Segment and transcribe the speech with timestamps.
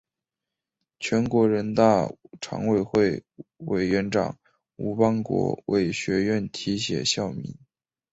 [0.99, 3.23] 全国人大常委会
[3.57, 4.35] 委员长
[4.75, 7.55] 吴邦国为学院题写校名。